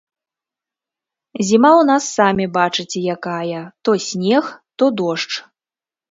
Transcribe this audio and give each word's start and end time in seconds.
Зіма 1.49 1.69
ў 1.79 1.83
нас 1.89 2.03
самі 2.17 2.45
бачыце 2.57 2.99
якая, 3.15 3.59
то 3.89 3.95
снег, 4.07 4.49
то 4.81 4.89
дождж. 5.03 5.33